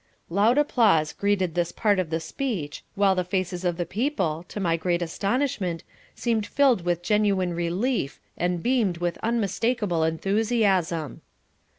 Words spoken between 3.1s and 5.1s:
the faces of the people, to my great